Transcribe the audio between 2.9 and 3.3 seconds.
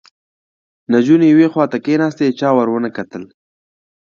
کتل